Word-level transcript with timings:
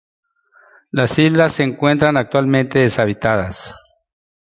Las 0.89 1.19
islas 1.19 1.53
se 1.53 1.61
encuentran 1.61 2.17
actualmente 2.17 2.79
deshabitadas. 2.79 3.75